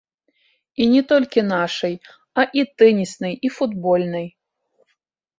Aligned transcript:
І 0.83 0.85
не 0.93 1.01
толькі 1.11 1.41
нашай, 1.49 1.91
а 2.43 2.45
і 2.59 2.63
тэніснай, 2.83 3.33
і 3.49 3.51
футбольнай. 3.59 4.27